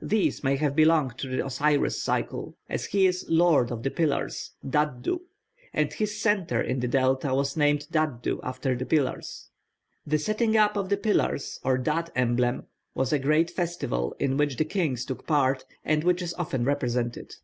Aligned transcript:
These 0.00 0.44
may 0.44 0.54
have 0.58 0.76
belonged 0.76 1.18
to 1.18 1.26
the 1.28 1.44
Osiris 1.44 2.00
cycle, 2.00 2.56
as 2.68 2.84
he 2.84 3.04
is 3.04 3.26
'lord 3.28 3.72
of 3.72 3.82
the 3.82 3.90
pillars' 3.90 4.52
(daddu), 4.64 5.18
and 5.72 5.92
his 5.92 6.20
centre 6.22 6.60
in 6.62 6.78
the 6.78 6.86
Delta 6.86 7.34
was 7.34 7.56
named 7.56 7.88
Daddu 7.90 8.38
from 8.62 8.78
the 8.78 8.86
pillars. 8.86 9.50
The 10.06 10.18
setting 10.20 10.56
up 10.56 10.76
of 10.76 10.88
the 10.88 10.96
pillars 10.96 11.58
or 11.64 11.78
dad 11.78 12.12
emblem 12.14 12.68
was 12.94 13.12
a 13.12 13.18
great 13.18 13.50
festival 13.50 14.14
in 14.20 14.36
which 14.36 14.54
the 14.56 14.64
kings 14.64 15.04
took 15.04 15.26
part, 15.26 15.64
and 15.84 16.04
which 16.04 16.22
is 16.22 16.32
often 16.34 16.64
represented. 16.64 17.34